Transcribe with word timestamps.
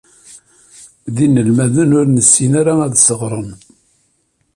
D 1.15 1.17
inelmaden 1.25 1.91
ur 1.99 2.05
nessin 2.09 2.53
ara 2.59 2.73
ad 2.87 2.93
sseɣren. 2.97 3.49